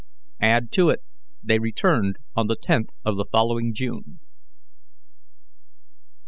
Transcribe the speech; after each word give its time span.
'""Add 0.41 0.71
to 0.71 0.89
it, 0.89 1.03
'They 1.43 1.59
returned 1.59 2.17
on 2.35 2.47
the 2.47 2.55
10th 2.57 2.89
of 3.05 3.17
the 3.17 3.25
following 3.31 3.71
June.'" 3.71 4.19